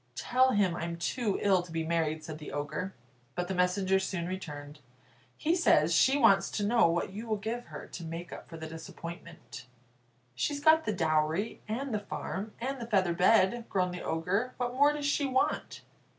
"Tell 0.15 0.53
him 0.53 0.75
I'm 0.75 0.97
too 0.97 1.37
ill 1.43 1.61
to 1.61 1.71
be 1.71 1.83
married," 1.85 2.23
said 2.23 2.39
the 2.39 2.51
Ogre. 2.51 2.95
But 3.35 3.47
the 3.47 3.53
messenger 3.53 3.99
soon 3.99 4.25
returned: 4.25 4.79
"He 5.37 5.55
says 5.55 5.93
she 5.93 6.17
wants 6.17 6.49
to 6.57 6.65
know 6.65 6.87
what 6.87 7.11
you 7.13 7.27
will 7.27 7.35
give 7.37 7.65
her 7.65 7.85
to 7.85 8.03
make 8.03 8.33
up 8.33 8.49
for 8.49 8.57
the 8.57 8.65
disappointment." 8.65 9.67
"She's 10.33 10.59
got 10.59 10.85
the 10.85 10.91
dowry, 10.93 11.61
and 11.67 11.93
the 11.93 11.99
farm, 11.99 12.53
and 12.59 12.81
the 12.81 12.87
feather 12.87 13.13
bed," 13.13 13.65
groaned 13.69 13.93
the 13.93 14.01
Ogre; 14.01 14.55
"what 14.57 14.73
more 14.73 14.91
does 14.91 15.05
she 15.05 15.27
want?" 15.27 15.81